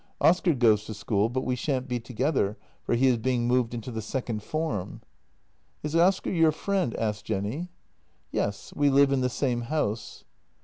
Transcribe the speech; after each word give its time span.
Oscar 0.19 0.55
goes 0.55 0.83
to 0.85 0.95
school, 0.95 1.29
but 1.29 1.45
we 1.45 1.55
shan't 1.55 1.87
be 1.87 1.99
together, 1.99 2.57
for 2.81 2.95
he 2.95 3.05
is 3.05 3.17
being 3.19 3.45
moved 3.47 3.71
into 3.75 3.91
the 3.91 4.01
second 4.01 4.41
form."" 4.41 5.01
Is 5.83 5.95
Oscar 5.95 6.31
your 6.31 6.51
friend?" 6.51 6.95
asked 6.95 7.25
Jenny. 7.25 7.69
"Yes; 8.31 8.73
we 8.75 8.89
live 8.89 9.11
in 9.11 9.21
the 9.21 9.29
same 9.29 9.61
house." 9.61 10.23